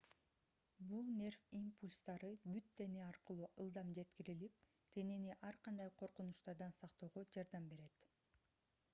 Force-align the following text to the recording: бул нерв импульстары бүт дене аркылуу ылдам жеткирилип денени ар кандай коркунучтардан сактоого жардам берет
бул 0.91 1.09
нерв 1.17 1.41
импульстары 1.57 2.29
бүт 2.45 2.71
дене 2.79 3.03
аркылуу 3.07 3.49
ылдам 3.65 3.91
жеткирилип 3.97 4.55
денени 4.95 5.35
ар 5.49 5.59
кандай 5.67 5.93
коркунучтардан 6.03 6.73
сактоого 6.79 7.25
жардам 7.37 7.69
берет 7.75 8.09